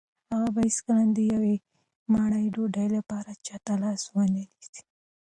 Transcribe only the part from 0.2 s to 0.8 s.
هغه به